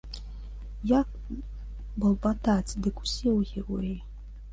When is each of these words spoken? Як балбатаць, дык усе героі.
Як 0.91 1.11
балбатаць, 2.03 2.77
дык 2.87 2.95
усе 3.05 3.35
героі. 3.51 3.93